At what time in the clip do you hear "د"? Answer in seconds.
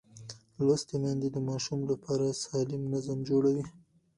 1.31-1.37